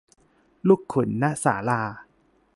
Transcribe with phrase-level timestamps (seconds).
[0.67, 1.81] ลูกขุน ณ ศาลา